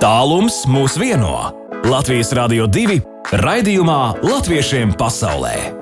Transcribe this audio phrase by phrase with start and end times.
[0.00, 1.50] Tālums mūs vieno.
[1.84, 2.96] Latvijas Rādio 2
[3.36, 5.79] raidījumā Latviešiem pasaulē.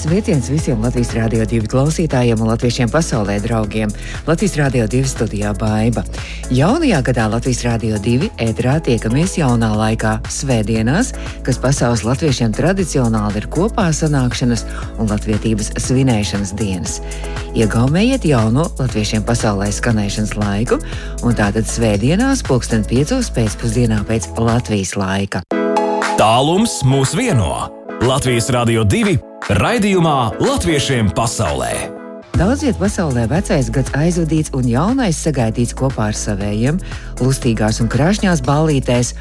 [0.00, 3.90] Sveiciens visiem Latvijas Rādio 2 klausītājiem un latviešiem pasaulē draugiem.
[4.24, 6.00] Latvijas Rādio 2 studijā Baiva.
[6.48, 11.12] Jaunajā gadā Latvijas Rādio 2 ētrā tiekamies jaunā laikā svētdienās,
[11.44, 14.64] kas pasaules latviešiem tradicionāli ir kopā sanākšanas
[14.96, 17.02] un latvietības svinēšanas dienas.
[17.52, 20.80] Iegaumējiet jauno latviešiem pasaulē skanēšanas laiku,
[21.20, 23.18] un tātad svētdienās pulksten 5.
[23.36, 25.44] pēcpusdienā pēc Latvijas laika.
[26.16, 27.68] Tālums mūs vieno.
[28.00, 31.72] Latvijas Rādio 2 Raidījumā Latviešiem pasaulē.
[32.36, 36.76] Daudz vietā pasaulē vecais gads aizvadīts un jaunais sagaidīts kopā ar saviem,
[37.24, 39.14] lustīgās un krāšņās ballītēs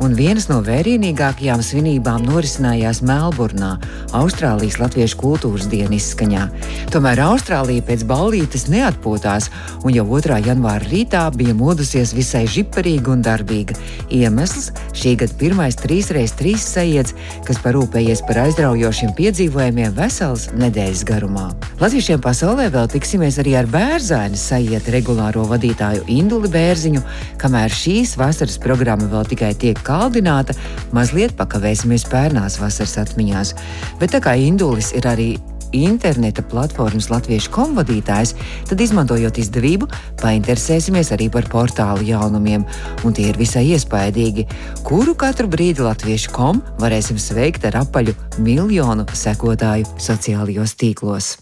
[0.00, 3.74] un vienas no vērienīgākajām svinībām norisinājās Melburnā,
[4.16, 6.46] Austrālijas Latviešu kultūras dienas izskaņā.
[6.94, 9.50] Tomēr Austrālija pēc ballītes neatpūtās,
[9.84, 10.38] un jau 2.
[10.46, 13.76] janvāra rītā bija modusies visai žiparīga un darbīga.
[14.08, 21.52] Iemesls- šī gada pirmais 3x3 sajiets, kas parūpējies par aizraujošiem piedzīvojumiem vesels nedēļas garumā.
[21.80, 27.02] Latviešiem pasaulē vēl tiksimies arī ar bērzaini sajiet regulāro vadītāju Induli Bērziņu,
[27.36, 30.56] kamēr šīs vasaras programma vēl tikai tiek kaldināta,
[30.96, 33.56] mazliet pakavēsimies pērnās vasaras atmiņās.
[34.00, 35.34] Bet tā kā Indulis ir arī
[35.76, 38.34] interneta platformas latviešu komvadītājs,
[38.68, 39.88] tad izmantojot izdevību,
[40.22, 42.66] painteresēsimies arī par portālu jaunumiem,
[43.06, 44.46] un tie ir visai iespaidīgi,
[44.86, 51.36] kuru katru brīdi latviešu kom varēsim sveikt ar apaļu miljonu sekotāju sociālajos tīklos.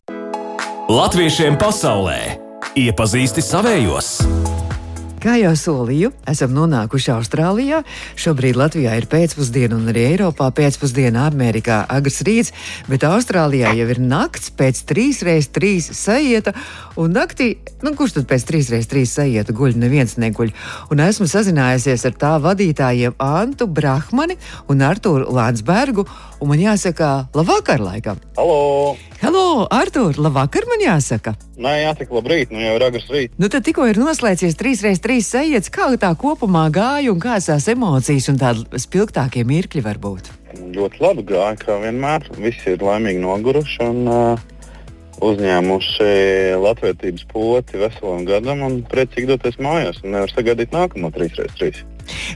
[0.89, 2.21] Latviešiem pasaulē
[2.79, 4.68] iepazīsti savējos!
[5.29, 7.83] Kā jau solīju, esam nonākuši Austrālijā.
[8.17, 12.55] Šobrīd Latvijā ir pēcpusdiena, un arī Eiropā pēcpusdiena, Amerikā agrs rīts,
[12.89, 16.55] bet Austrālijā jau ir nakts pēc 3x3 sajieta.
[16.97, 17.51] Un naktī,
[17.85, 19.77] nu, kurš tad pēc 3x3 sajieta guļ?
[19.85, 20.55] Neviens neguļ.
[20.97, 24.41] Un esmu sazinājusies ar tā vadītājiem Antu Brahmani
[24.73, 26.09] un Arturu Landsbergu.
[26.41, 28.25] Un man jāsaka, labvakar, laikam.
[28.41, 28.97] Halo!
[29.19, 30.15] Hello, Artur!
[30.15, 31.33] Labvakar, man jāsaka!
[31.59, 33.35] Nē, jāsaka, labrīt, nu jau ir agrs rīts.
[33.43, 38.29] Nu, tad tikko ir noslēdzies 3x3 sajūta, kā tā kopumā gāja un kādas tās emocijas
[38.31, 40.31] un tādi spilgtākie mirkļi var būt.
[40.77, 42.31] Ļoti labi gāja, kā vienmēr.
[42.39, 44.47] Visi ir laimīgi noguruši un uh,
[45.19, 46.11] uzņēmuši
[46.63, 49.99] latviedzības poti veselam gadam un priecīgi doties mājās.
[50.07, 51.75] Nevar sagaidīt nākamo 3x3.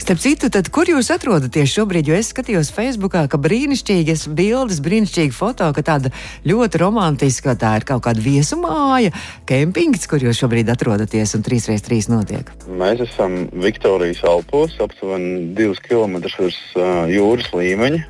[0.03, 2.11] Starp citu, tad, kur jūs atrodaties šobrīd?
[2.11, 6.13] Jo es skatījos Facebookā, ka brīnišķīgas bildes, brīnišķīga foto, ka tāda
[6.49, 9.13] ļoti romantiska, tā ir kaut kāda viesumāja,
[9.49, 12.55] kempings, kur jūs šobrīd atrodaties un 3x3 notiek.
[12.69, 18.03] Mēs esam Viktorijas Alpos, aptuveni 2 km virs uh, jūras līmeņa.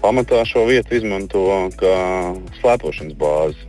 [0.00, 1.44] Pamatā šo vietu izmanto
[1.76, 1.96] kā
[2.60, 3.68] slēpošanas bāzi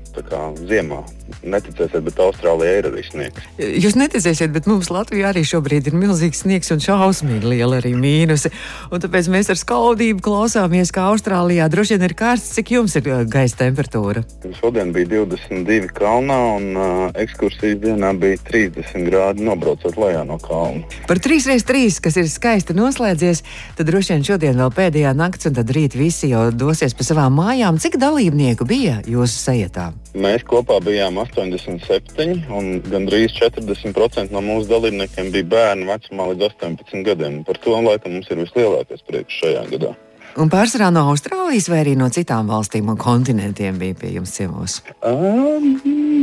[0.67, 1.03] ziemā.
[1.41, 3.45] Neticēsiet, bet Austrālijā ir arī sniegs.
[3.57, 8.51] Jūs neticēsiet, bet mums Latvijā arī šobrīd ir milzīgs sniegs un šausmīgi liela arī mīnusi.
[8.91, 12.53] Un tāpēc mēs ar skaudību klausāmies, kā Austrālijā droši vien ir karsts.
[12.57, 14.23] Cik jums ir uh, gaisa temperatūra?
[14.59, 20.83] Šodien bija 22 kalnā un uh, ekskursijas dienā bija 30 grādi nobraucot lejā no kalna.
[21.09, 23.43] Par 3x3, kas ir skaisti noslēdzies,
[23.77, 27.35] tad droši vien šodien vēl pēdējā nakts un tad rīt visi jau dosies pa savām
[27.39, 27.79] mājām.
[27.81, 29.91] Cik dalībnieku bija jūsu sajietā?
[30.11, 37.03] Mēs kopā bijām 87, un gandrīz 40% no mūsu dalībniekiem bija bērni vecumā līdz 18
[37.07, 37.41] gadiem.
[37.47, 39.93] Par to laikam mums ir vislielākais prieks šajā gadā.
[40.39, 44.77] Un pārsvarā no Austrālijas vai arī no citām valstīm un kontinentiem bija pie jums ciemos?
[45.03, 45.73] Um,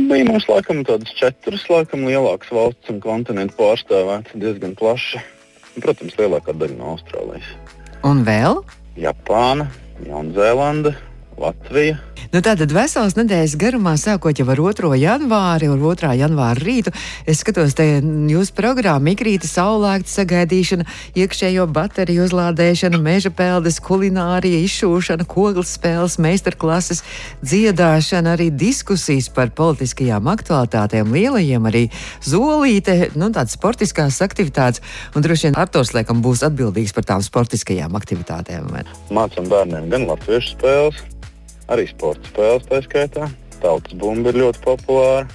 [0.09, 5.21] bija mums laikam tādas četras laikam, lielākas valsts un kontinentu pārstāvētas diezgan plaši.
[5.79, 7.53] Protams, lielākā daļa no Austrālijas.
[8.07, 8.63] Un vēl?
[8.99, 9.69] Japāna,
[10.07, 10.95] Jaunzēlanda,
[11.39, 11.97] Latvija.
[12.29, 14.91] Nu, tātad veselas nedēļas garumā, sākot jau ar 2.
[15.01, 16.11] janvāri un 2.
[16.19, 16.91] janvāra rītu,
[17.25, 17.87] es skatos, te
[18.29, 20.85] jūsu programma Mikrīta saulēkta sagaidīšana,
[21.17, 27.01] iekšējo bateriju uzlādēšana, meža peldes, kulinārija, izšūšana, koglas spēles, meistarklases,
[27.41, 31.85] dziedāšana, arī diskusijas par politiskajām aktualitātēm, lielajiem arī
[32.21, 34.85] zolīte, nu, tādas sportiskās aktivitātes,
[35.15, 38.69] un droši vien Artors, liekam, būs atbildīgs par tām sportiskajām aktivitātēm.
[39.09, 41.07] Mācām bērniem gan latviešu spēles,
[41.73, 43.29] arī sporta spēles tā skaitā.
[43.59, 45.27] Tautas bumba ir ļoti populāra.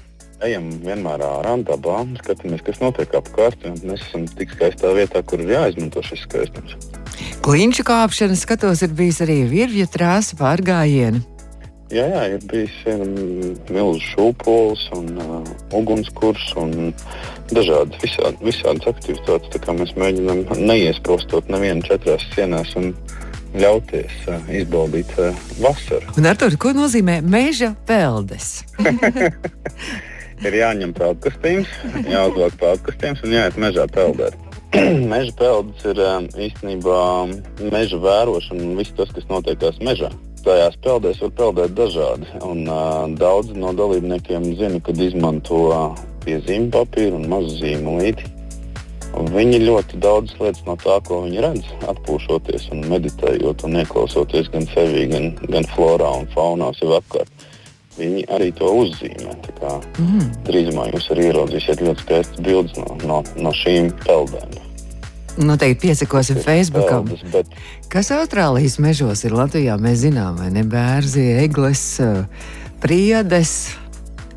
[0.44, 3.62] Ejam vienmēr ārā dabā, skatāmies, kas notiek apkārt.
[3.84, 6.74] Mēs esam tik skaistā vietā, kur ir jāizmanto šis skaistums.
[7.44, 11.22] Klinča kāpšana, skatos, ir bijis arī virvju trāsa pārgājiena.
[11.92, 12.76] Jā, jā, ir bijis
[13.70, 16.72] milzīgs šūpoles, un uh, ugunskurs un
[17.52, 19.68] dažādas visādi, visādas aktivitātes.
[19.78, 22.90] Mēs mēģinām neiesprostot nevienu četrās sienās un
[23.54, 26.16] ļauties uh, izbaudīt uh, vasaru.
[26.18, 28.64] Un ar to, ko nozīmē meža peldes?
[30.46, 31.70] ir jāņem peldkastīns,
[32.10, 34.36] jāuzvelk peldkastīns un jāiet mežā peldēt.
[35.12, 36.00] meža peldas ir
[36.48, 37.00] īstenībā
[37.70, 40.10] meža vērošana un viss tas, kas notiekās mežā.
[40.44, 42.26] Tajās peldēs var peldēt dažādi.
[42.44, 45.60] Un, uh, daudzi no dalībniekiem zina, kad izmanto
[46.26, 48.28] piezīmju papīru un mazu zīmolīti.
[49.14, 54.66] Viņi ļoti daudz lietas no tā, ko viņi redz, atpūšoties un meditējot un ieklausoties gan
[54.72, 57.30] sevī, gan, gan florā un faunā sev apkārt.
[57.94, 59.36] Viņi arī to uzzīmē.
[60.02, 60.26] Mm.
[60.48, 64.56] Drīzumā jūs arī ieraudzīsiet ļoti skaistas bildes no, no, no šīm peldēm.
[65.34, 66.38] Noteikti piesakosim
[67.32, 67.54] bet...
[67.90, 69.78] Kas Austrālijas mežos ir Latvijā?
[69.82, 71.82] Mēs zinām, vai ne bērzi, eglis,
[72.82, 73.54] priedes,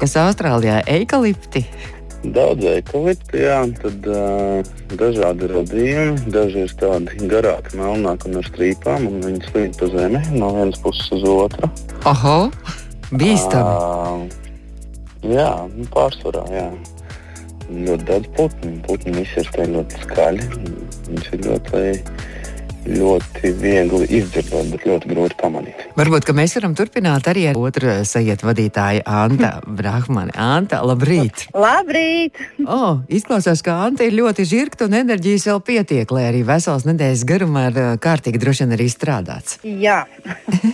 [0.01, 1.65] kas Austrālijā eikalipti.
[2.35, 6.31] Daudz eikaliptu, jā, tad uh, dažādi radījumi.
[6.33, 10.81] Daži ir tādi garāki, melnāki un ar strīpām, un viņi slīd pa zemi no vienas
[10.83, 11.69] puses uz otru.
[12.09, 12.35] Oho,
[13.13, 13.75] bīstami!
[13.77, 14.25] Uh,
[15.38, 16.68] jā, nu, pārsvarā, jā.
[17.68, 18.73] Ļoti daudz putnu.
[18.88, 20.50] Putni visi ir ļoti skaļi.
[21.07, 21.85] Viņš ir ļoti
[22.88, 25.84] ļoti viegli izdzirdēt, bet ļoti grūti pamanīt.
[25.98, 30.34] Varbūt mēs varam turpināt arī ar otru sajietu vadītāju, Anta Brahmani.
[30.38, 31.48] Anta, labrīt!
[31.57, 32.39] Labrīt!
[32.66, 37.25] Oh, izklausās, ka Anta ir ļoti žirgta un enerģijas vēl pietiek, lai arī vesels nedēļas
[37.28, 39.60] garumā ir kārtīgi droši vien arī strādāts.
[39.68, 40.04] Jā.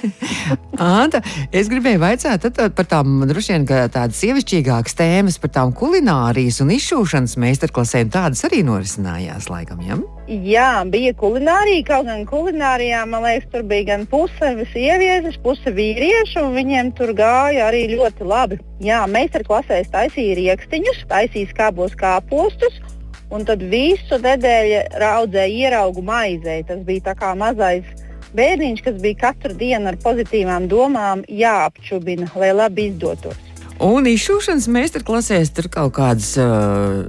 [0.83, 1.23] Anta,
[1.53, 7.37] es gribēju vaicāt par tām droši vien tādas sievišķīgākas tēmas, par tām kulinārijas un izšūšanas
[7.41, 8.11] meistarklasēm.
[8.13, 9.99] Tādas arī norisinājās laikam, ja?
[10.33, 16.47] Jā, bija kulinārija, kaut gan kulinārijā, man liekas, tur bija gan puse sievietes, puse vīriešu,
[16.47, 18.57] un viņiem tur gāja arī ļoti labi.
[18.81, 22.81] Jā, meistarklasēs taisīja rīkstiņus, taisīja skābos kāpostus,
[23.29, 26.63] un tad visu nedēļu raudzēja ieraugu maizei.
[26.65, 27.85] Tas bija tā kā mazais
[28.33, 33.52] bērniņš, kas bija katru dienu ar pozitīvām domām jāapčubina, lai labi izdotos.
[33.81, 37.07] Un izšūšanas meistarklasēs tur kaut kādas, uh,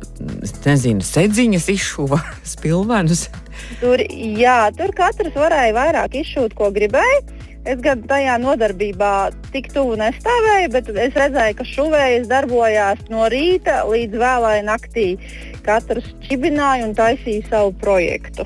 [0.64, 2.20] nezinu, sedziņas izšuva
[2.55, 3.28] spilvenus.
[3.81, 4.00] Tur,
[4.40, 7.22] jā, tur katrs varēja vairāk izšūt, ko gribēja.
[7.64, 9.11] Es gan tajā nodarbībā
[9.55, 15.06] tik tuvu nestāvēju, bet es redzēju, ka šuvējas darbojās no rīta līdz vēlai naktī.
[15.64, 18.44] Katrs čibināja un taisīja savu projektu.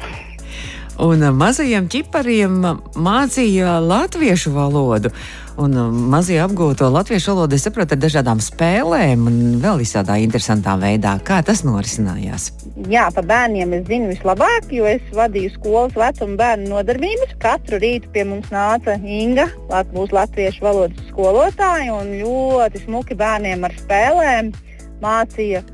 [1.02, 2.62] Un mazajiem ķipariem
[2.98, 5.10] mācīja latviešu valodu.
[5.58, 5.74] Un
[6.06, 11.16] mazie apgūto latviešu valodu, es saprotu, ar dažādām spēlēm un vēl visādā interesantā veidā.
[11.26, 12.52] Kā tas norisinājās?
[12.86, 17.34] Jā, par bērniem es zinu vislabāk, jo es vadīju skolas vecuma bērnu nodarbības.
[17.42, 19.48] Katru rītu pie mums nāca Inga,
[19.96, 24.54] mūsu latviešu valodas skolotāja, un ļoti smuki bērniem ar spēlēm
[25.02, 25.66] mācīja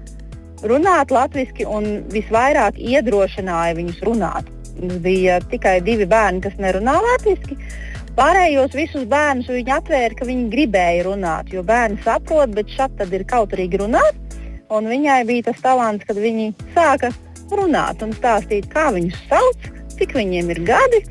[0.65, 4.49] runāt latviešu un visvairāk iedrošināja viņus runāt.
[4.81, 7.61] Mums bija tikai divi bērni, kas nerunā latviešu.
[8.15, 13.11] Pārējos visus bērnus viņi atvēra, ka viņi gribēja runāt, jo bērni saprot, bet šeit tad
[13.17, 14.21] ir kautrīgi runāt.
[14.75, 17.11] Un viņai bija tas talants, kad viņi sāka
[17.51, 19.67] runāt un stāstīt, kā viņus sauc,
[19.99, 21.03] cik viņiem ir gadi,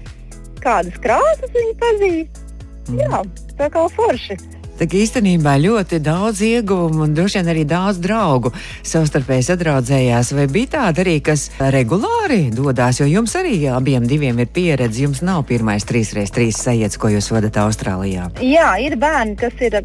[0.64, 2.42] kādas krāsas viņi pazīst.
[2.88, 3.00] Mm.
[3.04, 3.22] Jā,
[3.60, 4.40] tā kā forši.
[4.84, 8.50] Tā īstenībā ļoti daudz ieguvumu un droši vien arī daudz draugu
[8.84, 10.32] savstarpēji sadraudzējās.
[10.36, 15.22] Vai bija tādi arī, kas regulāri dodas, jo jums arī abiem diviem ir pieredze, jums
[15.24, 18.26] nav pirmais 3x3 sajēdz, ko jūs vadat Austrālijā?
[18.44, 19.80] Jā, ir bērni, kas ir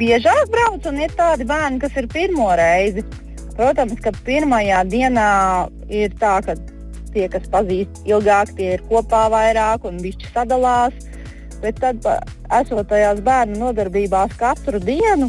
[0.00, 3.06] biežāk brauc, un ir tādi bērni, kas ir pirmo reizi.
[3.54, 5.30] Protams, ka pirmajā dienā
[5.94, 6.58] ir tā, ka
[7.14, 11.06] tie, kas pazīst ilgāk, tie ir kopā vairāk un viņi sadalās.
[11.60, 12.06] Bet tad,
[12.60, 15.28] esot tajās bērnu nodarbībās katru dienu,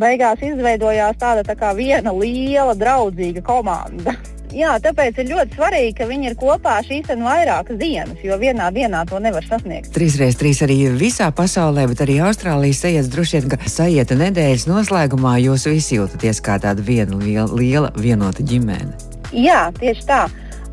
[0.00, 4.16] beigās izveidojās tāda tā kā viena liela draudzīga komanda.
[4.54, 9.02] Jā, tāpēc ir ļoti svarīgi, ka viņi ir kopā šīs vairākas dienas, jo vienā dienā
[9.08, 9.90] to nevar sasniegt.
[9.92, 14.64] Trīs reizes trīs arī visā pasaulē, bet arī Austrālijas sajūta droši vien, ka sajieta nedēļas
[14.70, 18.96] noslēgumā jūs visi jūtaties kā tāda viena liela, liela vienota ģimene.
[19.36, 20.24] Jā, tieši tā.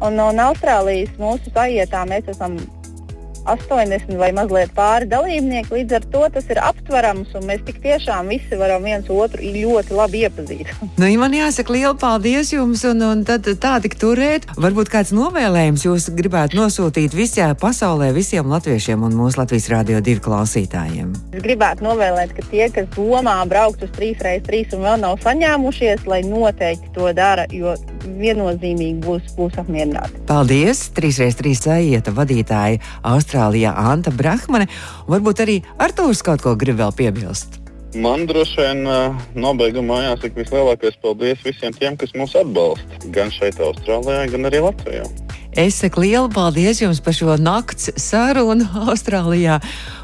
[0.06, 2.56] Un no Austrālijas mūsu sajietā mēs esam
[3.46, 5.74] 80 vai mazliet pāri dalībnieki.
[5.76, 9.96] Līdz ar to tas ir aptverams, un mēs tik tiešām visi varam viens otru ļoti
[9.96, 10.74] labi iepazīt.
[10.96, 14.46] Nu, ja man jāsaka liela paldies jums, un, un tad tā tik turēt.
[14.56, 20.24] Varbūt kāds novēlējums jūs gribētu nosūtīt visā pasaulē visiem latviešiem un mūsu Latvijas Rādio 2
[20.24, 21.12] klausītājiem.
[21.36, 26.22] Es gribētu novēlēt, ka tie, kas domā braukt uz 3x3 un vēl nav saņēmušies, lai
[26.26, 27.76] noteikti to dara, jo
[28.06, 30.22] viennozīmīgi būs, būs apmierināti.
[30.30, 30.86] Paldies!
[30.96, 32.80] 3x3 aieta vadītāja
[33.36, 34.70] Austrālijā Anta Brahmane.
[35.12, 37.60] Varbūt arī Artūrs kaut ko grib vēl piebilst.
[37.96, 38.88] Man droši vien
[39.40, 43.04] nobeigumā jāsaka vislielākais paldies visiem tiem, kas mūs atbalsta.
[43.16, 45.04] Gan šeit, Austrālijā, gan arī Latvijā.
[45.56, 49.62] Es saku lielu paldies jums par šo nakts sarunu Austrālijā.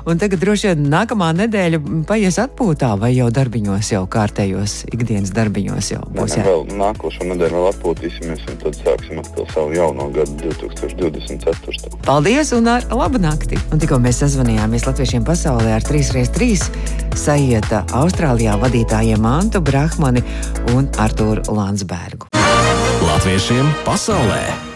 [0.08, 5.92] Un tagad droši vien nākamā nedēļa paies atpūtā vai jau darbiņos, jau kārtējos ikdienas darbiņos.
[5.92, 6.46] Jau būs jā.
[6.48, 12.00] Vēl nākošo nedēļu vēl atpūtīsimies un tad sāksim atkal savu jauno gadu 2024.
[12.08, 13.60] Paldies un ar labu nakti!
[13.76, 16.50] Un tikko mēs sazvanījāmies Latviešiem pasaulē ar 3x3
[17.20, 20.24] sajieta Austrālijā vadītājiem Mantu Brahmani
[20.72, 22.32] un Artūru Landsbergu.
[23.04, 24.71] Latviešiem pasaulē!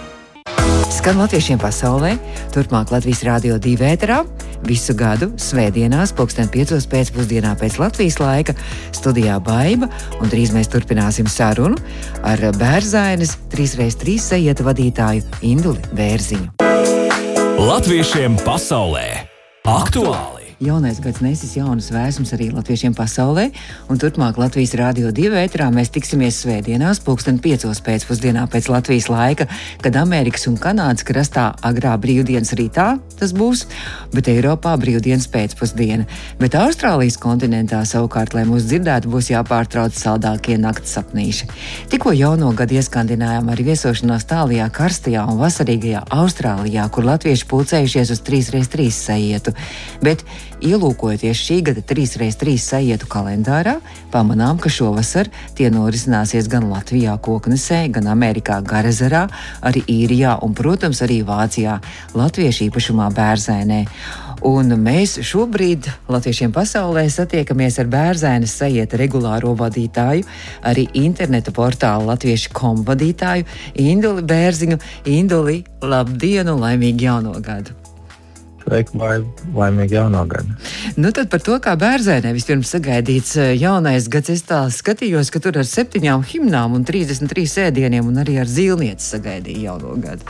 [0.95, 2.13] Skan latviešiem pasaulē,
[2.55, 4.21] turpmāk Latvijas Rādio 2 vētrā
[4.63, 6.77] visu gadu svētdienās, pulksten 5.
[6.87, 8.55] pēcpusdienā pēc Latvijas laika
[8.95, 9.89] studijā Baiva,
[10.23, 11.75] un drīz mēs turpināsim sarunu
[12.23, 16.55] ar bērzainas 3x3 sajieta vadītāju Induli Bērziņu.
[17.59, 19.05] Latviešiem pasaulē
[19.67, 20.34] aktuāli!
[20.63, 23.49] Jaunais gads nesis jaunas vēsmas arī latviešiem pasaulē,
[23.91, 27.65] un turpmāk Latvijas Rādio 2 vētrā mēs tiksimies svētdienās, pulksten 5.
[27.83, 29.49] pēcpusdienā pēc Latvijas laika,
[29.83, 32.85] kad Amerikas un Kanādas krastā agrā brīvdienas rītā
[33.19, 33.65] tas būs,
[34.15, 36.07] bet Eiropā brīvdienas pēcpusdiena.
[36.39, 41.49] Bet Austrālijas kontinentā savukārt, lai mūs dzirdētu, būs jāpārtrauc saldākie nakts sapnīši.
[41.91, 48.23] Tikko jauno gadu ieskandinājām ar viesošanos tālajā karstajā un vasarīgajā Austrālijā, kur latvieši pulcējušies uz
[48.23, 49.55] 3x3 sajietu.
[50.03, 50.23] Bet
[50.65, 53.75] Ielūkojoties šī gada 3x3 sajietu kalendārā,
[54.13, 59.25] pamanām, ka šovasar tie norisināsies gan Latvijā, Koknesē, gan Amerikā, Garezerā,
[59.61, 61.79] arī Īrijā un, protams, arī Vācijā,
[62.15, 63.81] Latviešu īpašumā Bērzēnē.
[64.45, 70.27] Un mēs šobrīd Latviešiem pasaulē satiekamies ar bērnu sajieta regulāro vadītāju,
[70.65, 73.47] arī interneta portāla latviešu komu vadītāju
[73.85, 74.81] Induli Bērziņu.
[75.15, 77.84] Induli, labdien un laimīgu jauno gadu!
[78.65, 79.19] Sveiki, lai
[79.53, 80.55] laimīgi jauno gadu.
[80.97, 84.31] Nu tad par to, kā bērnē vispirms sagaidīts eh, jaunais gads.
[84.33, 89.05] Es tā skatījos, ka tur ar septiņām himnām un 33 ēdieniem un arī ar zīlnieci
[89.13, 90.25] sagaidīja jauno gadu.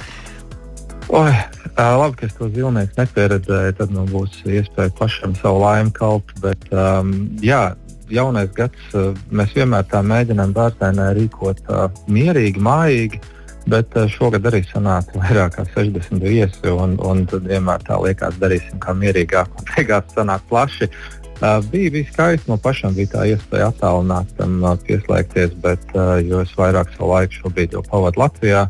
[1.15, 1.31] Oi,
[1.77, 3.77] labi, ka es to zīlnieku nepieredzēju.
[3.79, 6.35] Tad nu, būs iespēja pašam savu laimi kalpt.
[6.43, 7.13] Bet, um,
[7.45, 7.69] jā,
[8.11, 8.99] jaunais gads
[9.31, 13.21] mēs vienmēr tā mēģinām bērnē rīkot uh, mierīgi, mājīgi.
[13.65, 18.37] Bet eh, šogad arī sanāca vairāk kā 60 viesi, un, un tad vienmēr tā liekas,
[18.41, 20.89] darīsim kā mierīgāk, un beigās sanāk plaši.
[21.35, 26.21] Uh, bija, bija skaisti, no pašam bija tā iespēja attālināt, tam uh, pieslēgties, bet, uh,
[26.39, 28.61] es vairāk savu laiku šobrīd jau pavadu Latvijā.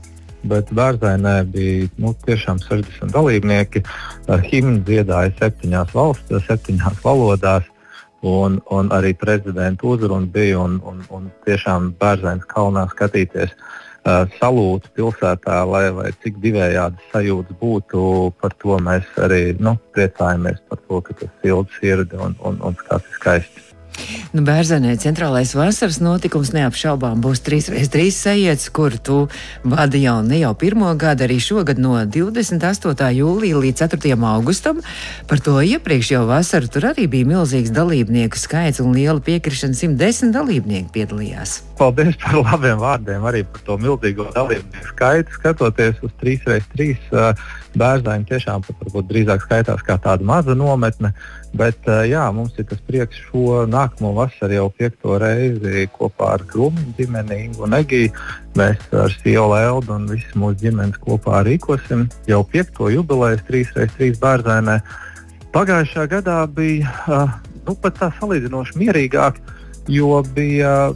[0.49, 3.81] Bet Bērzainē bija nu, tiešām 60 dalībnieki.
[4.49, 7.69] Himnu dziedāja septiņās valstīs, septiņās valodās.
[8.25, 10.59] Un, un arī prezidenta uzruna bija.
[10.61, 13.65] Un, un, un tiešām Bērzainas kalnā skatīties uh,
[14.05, 18.01] salūtu pilsētā, lai, lai cik divējādi sajūtas būtu,
[18.41, 22.77] par to mēs arī nu, priecājamies par to, ka tas silts sirdi un, un, un
[22.83, 23.63] skats skaisti.
[24.35, 29.29] Nu, Bērzenē centrālais vasaras notikums neapšaubām būs 3x3 sajietas, kur tu
[29.63, 33.07] vadi jau ne jau pirmo gadu, arī šogad no 28.
[33.15, 34.11] jūlija līdz 4.
[34.33, 34.81] augustam.
[35.29, 40.35] Par to iepriekš jau vasaru tur arī bija milzīgs dalībnieku skaits un liela piekrišana 110
[40.35, 41.61] dalībnieki piedalījās.
[41.79, 45.39] Paldies par labiem vārdiem, arī par to milzīgo dalībnieku skaitu.
[45.39, 46.91] Skatoties uz 3x3
[47.79, 51.15] bērniem, tiešām pat varbūt drīzāk skaitās kā tāda maza nometne.
[51.55, 56.93] Bet jā, mums ir tas prieks šo nākamo vasaru jau piekto reizi kopā ar Krūmiņu
[56.97, 58.11] ģimeni un Egiju.
[58.55, 64.79] Mēs ar Sīlu Eldu un visu mūsu ģimenes kopā rīkosim jau piekto jubilejas 3x3 bērnē.
[65.55, 66.91] Pagājušā gadā bija
[67.65, 69.39] nu, pat tā salīdzinoši mierīgāk,
[69.87, 70.93] jo bija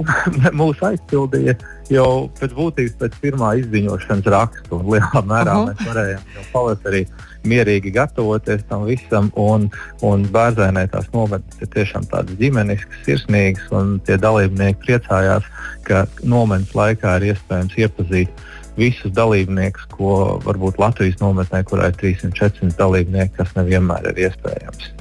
[0.60, 1.56] mūs aizpildīja
[1.90, 4.78] jau pēc būtības pēc pirmā izziņošanas raksta.
[4.78, 5.68] Lielā mērā uh -huh.
[5.70, 7.06] mēs varējām jau pavasarī
[7.48, 9.30] mierīgi gatavoties tam visam.
[9.40, 9.68] Un,
[10.06, 15.46] un bērnē tās nometnes ir tiešām tādas ģimeniskas, sirsnīgas, un tie dalībnieki priecājās,
[15.88, 18.46] ka nometnes laikā ir iespējams iepazīt
[18.78, 24.92] visus dalībniekus, ko varbūt Latvijas nometnē, kurā ir 300-400 dalībnieki, kas nevienmēr ir iespējams.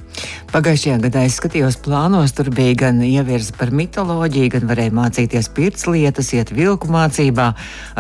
[0.50, 5.86] Pagājušajā gadā es skatījos plānos, tur bija gan ievirza par mitoloģiju, gan varēja mācīties pirts
[5.86, 7.52] lietas, iet vilku mācībā,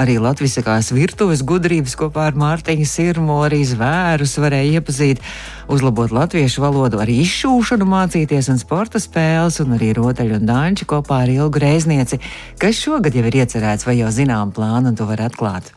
[0.01, 5.21] arī latviskās virtuves gudrības kopā ar Mārtiņu Sirmo, arī zvērus varēja iepazīt,
[5.69, 11.23] uzlabot latviešu valodu, arī izšūšanu mācīties un sporta spēles, un arī rotaļu un dāņu kopā
[11.27, 12.17] ar Ilgu Reiznieci,
[12.57, 15.69] kas šogad jau ir iecerēts vai jau zinām plānu, un to var atklāt.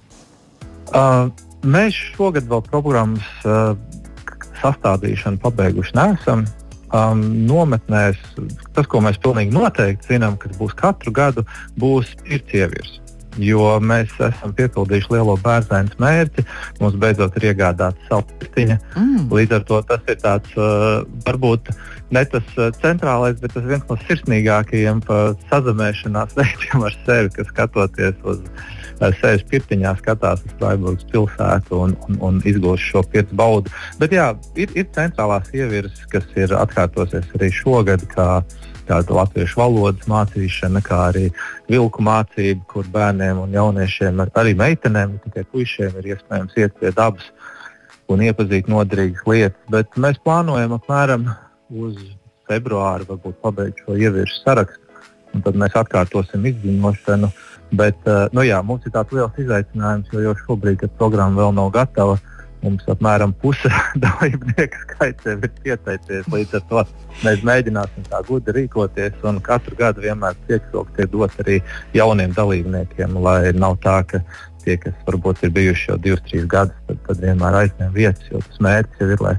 [0.92, 1.28] Uh,
[1.64, 3.76] mēs šogad vēl programmas uh,
[4.62, 6.46] sastādīšanu pabeiguši neesam
[6.92, 8.18] um, nometnēs,
[8.76, 11.46] tas, ko mēs pilnīgi noteikti zinām, kas būs katru gadu,
[11.80, 12.98] būs pircievirs.
[13.40, 16.44] Jo mēs esam piepildījuši lielo bērnu mērķi.
[16.82, 18.76] Mums beidzot ir iegādāta savu pirtiņa.
[18.92, 19.30] Mm.
[19.32, 21.70] Līdz ar to tas ir tāds, uh, varbūt
[22.12, 22.52] ne tas
[22.82, 25.00] centrālais, bet tas viens no sirsnīgākajiem
[25.48, 28.44] sazemēšanās veidiem ar sevi, kas skatoties uz
[29.18, 33.72] sevis pirtiņā, skatās uz Freiburgas pilsētu un, un, un izgūst šo pieredzi baudu.
[34.00, 38.06] Bet jā, ir, ir centrālās ievirzes, kas ir atkārtosies arī šogad.
[38.82, 41.28] Tāda latviešu valodas mācīšana, kā arī
[41.70, 46.90] vilku mācība, kur bērniem un jauniešiem, arī meitenēm, ne tikai puišiem, ir iespējams iet pie
[46.96, 47.30] dabas
[48.10, 49.62] un iepazīt noderīgas lietas.
[49.72, 51.30] Bet mēs plānojam apmēram
[51.70, 51.98] uz
[52.50, 54.80] februāru, varbūt pabeigt šo ievirzes sarakstu.
[55.32, 57.30] Tad mēs atkārtosim izziņošanu.
[57.72, 61.54] Bet uh, nu jā, mums ir tāds liels izaicinājums, jo jau šobrīd, kad programma vēl
[61.56, 62.18] nav gatava,
[62.62, 63.70] mums apmēram puse
[64.04, 66.28] dalībnieku skaits jau ir pieteicies.
[66.32, 66.84] Līdz ar to
[67.24, 69.18] mēs mēģināsim tā gudri rīkoties.
[69.28, 71.58] Un katru gadu vienmēr priekšroks ir dot arī
[71.96, 74.22] jauniem dalībniekiem, lai nav tā, ka
[74.66, 78.28] tie, kas varbūt ir bijuši jau divus, trīs gadus, tad, tad vienmēr aizņem vietas.
[78.30, 79.34] Jo tas mērķis jau ir, lai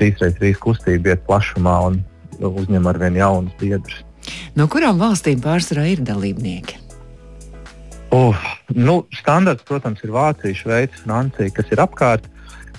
[0.00, 2.00] 3x3 kustība iet plašumā un
[2.42, 4.02] uzņem ar vien jaunus biedrus.
[4.56, 6.81] No kurām valstīm pārsvarā ir dalībnieki?
[8.12, 8.36] Uh,
[8.76, 12.28] nu, standarts, protams, ir Vācija, Šveice, Francija, kas ir apkārt.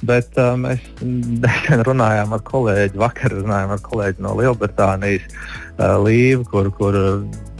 [0.03, 6.45] Bet uh, mēs nesen runājām ar kolēģi, vakar runājām ar kolēģi no Lielbritānijas, uh, Līvu,
[6.51, 6.97] kur, kur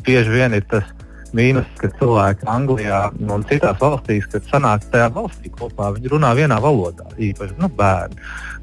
[0.06, 0.86] bieži vien ir tas
[1.34, 3.00] mīnus, ka cilvēki Anglijā
[3.34, 8.20] un citās valstīs, kad sanāk tajā valstī kopā, viņi runā vienā valodā, īpaši nu, bērni.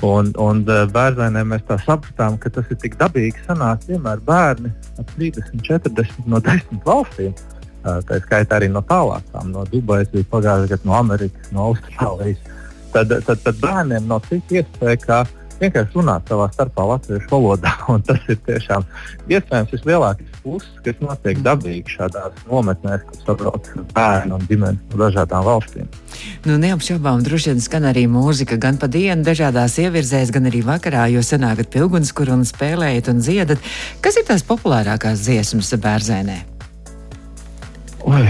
[0.06, 4.70] Un, un e, bērniem mēs tā sapratām, ka tas ir tik dabīgi sanāk vienmēr bērni
[5.02, 7.34] ap 30, 40 no 10 valstīm.
[7.34, 12.56] E, tā skaitā arī no tālākām, no Dubajas, bija pagājušajā gadā no Amerikas, no Austrālijas.
[12.90, 15.20] Tad, tad, tad bērniem nav citu iespēju, kā
[15.60, 17.72] vienkārši runāt savā starpā latviešu valodā.
[18.08, 18.84] Tas ir tiešām
[19.30, 25.46] iespējams vislielākais pluss, kas notiek dabīgi šādās nometnēs, kur sabrauc bērni un ģimenes no dažādām
[25.46, 25.90] valstīm.
[26.46, 31.06] Nu, neapšaubām, droši vien skan arī mūzika gan pa dienu, dažādās ievirzēs, gan arī vakarā,
[31.12, 33.68] jo sanākat pie ugunskura un spēlējat un dziedat.
[34.04, 36.40] Kas ir tās populārākās dziesmas bērnē?
[38.08, 38.22] Oi,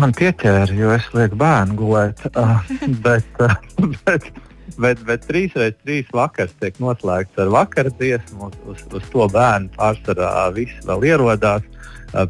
[0.00, 2.20] man pieķēra, jo es lieku bērnu gulēt.
[2.34, 2.58] Uh,
[3.06, 3.56] bet, uh,
[4.04, 4.32] bet
[4.80, 8.48] Bet, bet trīs reizes trīs vakars tiek noslēgts ar vakara dziesmu.
[8.48, 11.66] Uz, uz, uz to bērnu pārsvarā viss vēl ierodās.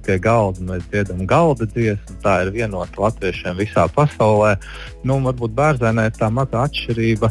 [0.04, 2.18] Pie galda mēs dziedam galda dziesmu.
[2.24, 4.54] Tā ir vienota latviešiem visā pasaulē.
[5.04, 7.30] Nu, varbūt bērnē ir tā maza atšķirība,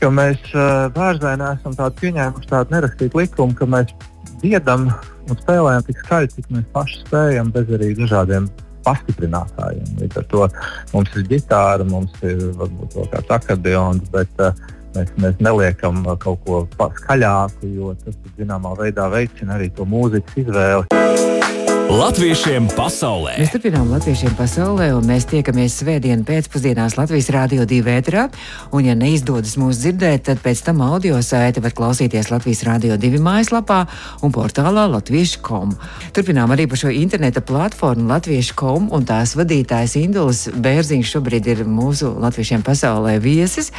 [0.00, 0.52] ka mēs
[0.94, 3.94] bērnē esam tādu pieņēmuši tādu nerakstītu likumu, ka mēs
[4.42, 4.90] dziedam
[5.26, 8.50] un spēlējam tik skaļi, cik mēs paši spējam, bez arī dažādiem
[8.86, 9.92] pastiprinātājiem.
[10.02, 10.48] Līdz ar to
[10.94, 16.14] mums ir ģitāra, mums ir varbūt vēl kāds akordeons, bet uh, mēs, mēs neliekam uh,
[16.22, 16.62] kaut ko
[17.02, 21.45] skaļāku, jo tas zināmā veidā veicina arī to mūzikas izvēli.
[21.86, 23.36] Latviešiem pasaulē.
[23.38, 28.24] Mēs turpinām Latviešiem pasaulē, un mēs tiekamies svētdien pēcpusdienās Latvijas Rādio 2 vētrā.
[28.74, 33.20] Un, ja neizdodas mūs dzirdēt, tad pēc tam audio saiti var klausīties Latvijas Rādio 2
[33.22, 33.84] mājaslapā
[34.26, 35.76] un portālā latviešu.com.
[36.16, 42.10] Turpinām arī par šo interneta platformu latviešu.com, un tās vadītājs Induls Bērziņš šobrīd ir mūsu
[42.18, 43.70] Latviešiem pasaulē viesis.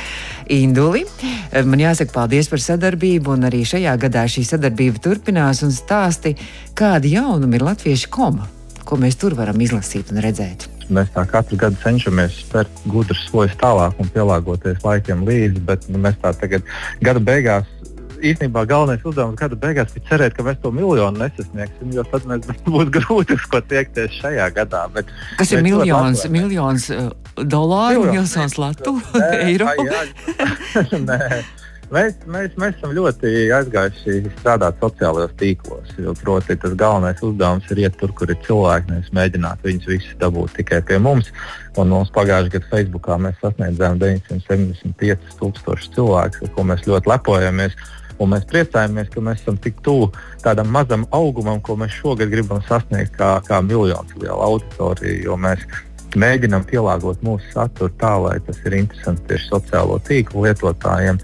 [0.48, 1.04] Induli,
[1.52, 6.38] man jāsaka paldies par sadarbību, un arī šajā gadā šī sadarbība turpinās un stāsti,
[6.78, 8.46] kādi jaunumi ir latviešu koma,
[8.86, 10.68] ko mēs tur varam izlasīt un redzēt.
[10.94, 16.00] Mēs tā katru gadu cenšamies spērt gudrus soļus tālāk un pielāgoties laikiem līdzi, bet nu,
[16.06, 16.70] mēs tā tagad
[17.04, 17.66] gada beigās
[18.24, 22.48] īstenībā galvenais uzdevums gada beigās bija cerēt, ka mēs to miljonu nesasniegsim, jo tad mēs
[22.74, 24.86] būs grūti uz ko tiekties šajā gadā.
[24.94, 28.98] Bet Kas ir miljons, miljons uh, dolāru, miljons latu,
[29.42, 29.70] eiro?
[31.10, 31.42] Nē,
[31.88, 35.94] Mēs, mēs, mēs esam ļoti aizgājuši strādāt sociālajos tīklos.
[36.20, 38.92] Proti, tas galvenais uzdevums ir iet tur, kur ir cilvēki.
[38.92, 41.32] Nevis mēģināt viņus visus dabūt tikai pie mums.
[41.80, 47.80] Un mums pagājušajā gadā Facebookā mēs sasniedzām 975 tūkstošus cilvēku, ar ko mēs ļoti lepojamies.
[48.20, 50.10] Un mēs priecājamies, ka mēs esam tik tuvu
[50.44, 55.22] tādam mazam augumam, ko mēs šogad gribam sasniegt kā, kā auditorija.
[55.24, 55.64] Jo mēs
[56.18, 61.20] mēģinām pielāgot mūsu saturu tā, lai tas ir interesants tieši sociālo tīklu lietotājiem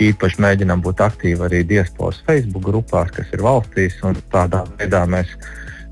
[0.00, 3.98] īpaši mēģinām būt aktīvi arī diasporas Facebook grupās, kas ir valstīs.
[4.32, 5.34] Tādā veidā mēs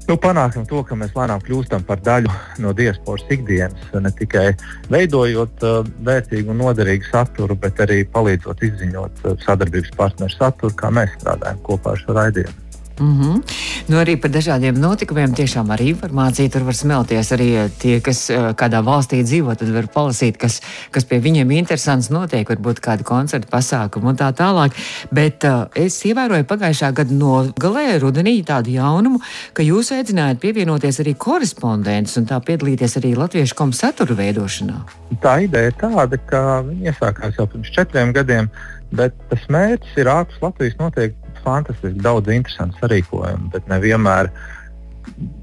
[0.08, 2.32] nu, panākam to, ka mēs lēnām kļūstam par daļu
[2.64, 3.90] no diasporas ikdienas.
[3.94, 4.48] Ne tikai
[4.90, 10.90] veidojot uh, vērtīgu un noderīgu saturu, bet arī palīdzot izziņot uh, sadarbības partneru saturu, kā
[10.94, 12.69] mēs strādājam kopā ar šo raidījumu.
[13.00, 13.42] Mm -hmm.
[13.88, 17.32] nu, arī par dažādiem notikumiem tiešām ar informāciju tur var smelties.
[17.32, 20.60] Arī eh, tie, kas uh, kādā valstī dzīvo, tad var palasīt, kas,
[20.90, 24.72] kas pie viņiem interesants notiek, varbūt kādi koncerti, pasākumi un tā tālāk.
[25.10, 29.20] Bet uh, es ievēroju pagājušā gada nogalē rudenī tādu jaunumu,
[29.52, 34.76] ka jūs aicinājāt pievienoties arī korespondents un tā piedalīties arī latviešu komu satura veidošanā.
[35.22, 38.50] Tā ideja ir tāda, ka viņi iesākās jau pirms četriem gadiem.
[38.90, 44.30] Bet tas mērķis ir ārpus Latvijas notiek fantastiski, daudz interesantu sarīkojumu, bet nevienmēr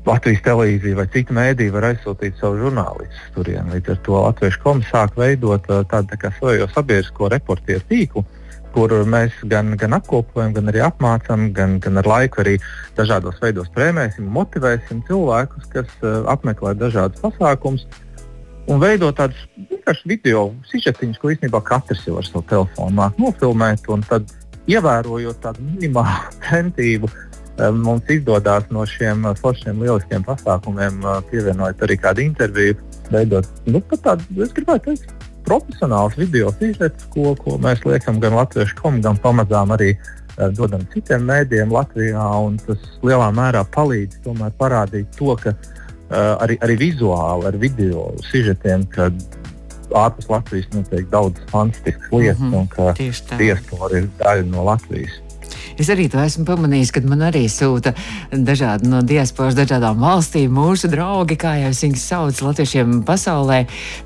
[0.08, 3.70] Latvijas televīzija vai cita mēdīja var aizsūtīt savu žurnālistu turien.
[3.74, 8.24] Līdz ar to Latviešu komisija sāk veidot uh, tādu tā savu sabiedrisko reportieru tīklu,
[8.76, 12.58] kur mēs gan, gan apkopojam, gan arī apmācām, gan, gan ar laiku arī
[12.98, 17.88] dažādos veidos prēmēsim, motivēsim cilvēkus, kas uh, apmeklē dažādus pasākumus.
[18.68, 23.86] Un veidot tādus vienkārši video sižetiņus, ko īstenībā katrs jau ar savu telefonu nofilmēt.
[24.10, 24.34] Tad,
[24.68, 27.12] ievērojot tādu minimālu centību,
[27.58, 32.76] Eh, mums izdodas no šiem eh, foršiem lieliskiem pasākumiem eh, pievienot arī kādu interviju,
[33.10, 35.16] veidot nu, tādu, es gribētu teikt,
[35.48, 40.84] profesionāls video sižets, ko, ko mēs liekam gan latviešu komu, gan pamazām arī uh, dodam
[40.92, 42.26] citiem mēdījiem Latvijā.
[42.68, 48.84] Tas lielā mērā palīdz tomēr parādīt to, ka uh, arī, arī vizuāli ar video sižetiem,
[48.92, 49.08] ka
[50.06, 55.22] ārpus Latvijas notiek daudz fantastiskas lietas mm -hmm, un ka diaspora ir daļa no Latvijas.
[55.78, 57.92] Es arī to esmu pamanījis, kad man arī sūta
[58.32, 63.60] dažādi no diasporas, dažādām valstīm mūsu draugi, kā jau viņus sauc, latviešiem pasaulē.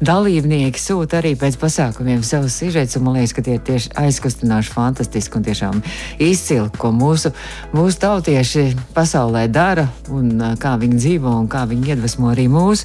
[0.04, 4.74] Dalībnieki sūta arī pēc pasākumiem savus sižetus, un man liekas, ka tie ir tieši aizkustinoši,
[4.76, 5.80] fantastiski un tiešām
[6.20, 7.32] izcili, ko mūsu,
[7.72, 12.84] mūsu tautieši pasaulē dara un kā viņi dzīvo un kā viņi iedvesmo arī mūs.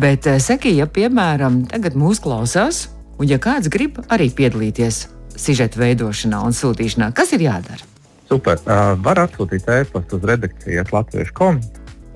[0.00, 2.86] Bet saki, ja piemēram tagad mūs klausās,
[3.20, 7.91] un ja kāds grib arī piedalīties sižeta veidošanā un sūtīšanā, kas ir jādara?
[8.32, 8.56] Super.
[8.64, 10.86] Uh, var atsūtīt e-pastu uz redakciju
[11.36, 11.60] komu.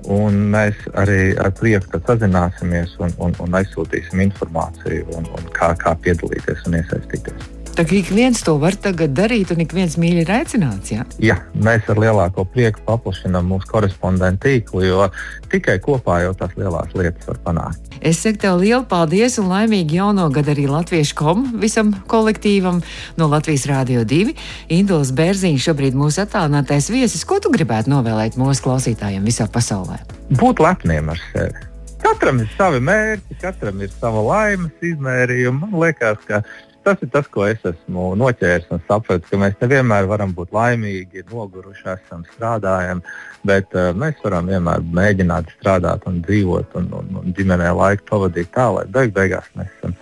[0.09, 5.93] Un mēs arī ar prieku sazināsimies un, un, un aizsūtīsim informāciju, un, un kā, kā
[6.01, 7.56] piedalīties un iesaistīties.
[7.77, 10.89] Tā kā ik viens to var tagad darīt, un ik viens mīļi ir aicināts.
[10.89, 11.03] Ja?
[11.21, 15.05] Jā, mēs ar lielāko prieku paplašinām mūsu korespondentu tīklu, jo
[15.51, 17.93] tikai kopā jau tās lielās lietas var panākt.
[18.01, 22.81] Es saku tev lielu paldies un laimīgu jauno gadu arī Latviešu kom visam kolektīvam
[23.21, 24.33] no Latvijas Rādio 2.
[24.73, 27.27] Induls Bērziņš šobrīd mūsu attālinātais viesis.
[27.29, 30.01] Ko tu gribētu novēlēt mūsu klausītājiem visā pasaulē?
[30.33, 31.67] Būt lepniem ar sevi.
[32.01, 35.67] Katram ir savi mērķi, katram ir sava laimes izmērījuma.
[35.67, 36.41] Man liekas, ka
[36.87, 41.25] tas ir tas, ko es esmu noķēris un sapratu, ka mēs nevienmēr varam būt laimīgi,
[41.31, 43.01] noguruši, esam strādājam,
[43.47, 48.53] bet uh, mēs varam vienmēr mēģināt strādāt un dzīvot un, un, un ģimenē laiku pavadīt
[48.55, 49.97] tā, lai beig beigās mēs esam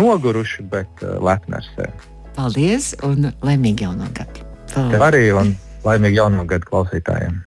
[0.00, 2.08] noguruši, bet uh, lepni ar sevi.
[2.38, 4.46] Paldies un laimīgi jauno gadu!
[4.72, 5.52] Tev arī un
[5.84, 7.42] laimīgi jauno gadu klausītājiem!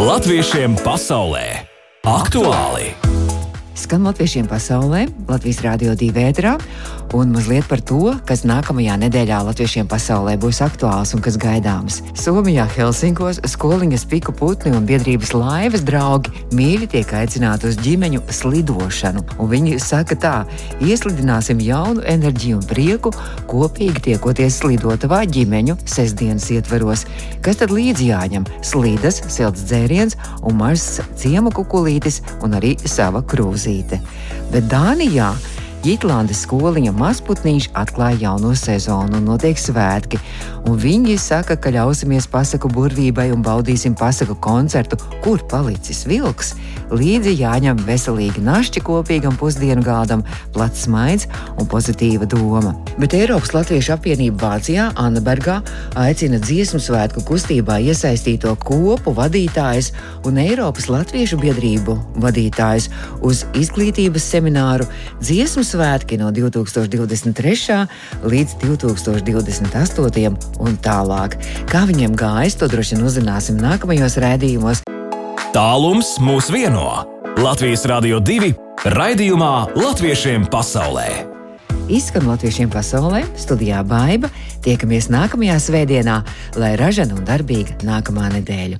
[0.00, 1.48] Latviešiem pasaulē
[2.08, 2.93] aktuāli!
[3.74, 6.52] Skan latviešiem pasaulē, Latvijas Rādio 2 vētrā,
[7.10, 11.96] un mazliet par to, kas nākamajā nedēļā latviešiem pasaulē būs aktuāls un kas gaidāms.
[12.14, 19.24] Somijā, Helsinkos, skoliņas piku putni un biedrības laivas draugi mīļi tiek aicināti uz ģimeņu slidošanu,
[19.42, 20.36] un viņi saka tā,
[20.78, 23.10] ieslidināsim jaunu enerģiju un prieku,
[23.50, 27.08] kopīgi tiekoties slidotavā ģimeņu sestdienas ietveros.
[27.42, 28.46] Kas tad līdzi jāņem?
[28.62, 30.14] Slīdas, silts dzēriens
[30.46, 34.00] un mazs ciemu kukulītis un arī sava krūze grozīte.
[34.52, 35.32] Bet Dānijā
[35.84, 40.16] Jitlandes skoliņa mazputniņš atklāja jauno sezonu un notiek svētki.
[40.64, 46.54] Un viņi saka, ka ļausimies pasaku burvībai un baudīsim pasaku koncertu, kur palicis vilks.
[46.94, 50.22] Līdzi jāņem veselīgi našķi kopīgam pusdienu gādam,
[50.56, 51.28] plats smaids
[51.60, 52.72] un pozitīva doma.
[52.96, 55.58] Bet Eiropas Latviešu apvienība Vācijā, Annabergā,
[56.00, 59.92] aicina dziesmu svētku kustībā iesaistīto kopu vadītājus
[60.24, 62.88] un Eiropas Latviešu biedrību vadītājus
[63.20, 64.88] uz izglītības semināru
[65.20, 67.80] dziesmu svētki no 2023.
[68.22, 70.34] līdz 2028.
[70.62, 71.38] un tālāk.
[71.70, 74.84] Kā viņiem gājas, to droši vien uzzināsim nākamajos raidījumos.
[75.54, 77.04] Tālums mūs vieno
[77.38, 78.54] Latvijas Rādio 2
[78.94, 81.34] raidījumā Latviešiem pasaulē.
[81.84, 84.30] Izskan latviešiem pasaulē, studijā Baiva.
[84.64, 86.14] Tiekamies nākamajā svētdienā,
[86.56, 88.72] lai ražana un darbīga nākamā nedēļa.